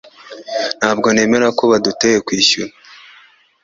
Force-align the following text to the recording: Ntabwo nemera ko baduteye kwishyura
Ntabwo 0.79 1.07
nemera 1.13 1.47
ko 1.57 1.63
baduteye 1.71 2.17
kwishyura 2.25 2.73